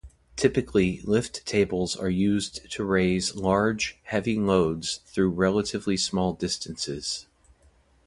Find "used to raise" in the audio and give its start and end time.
2.09-3.35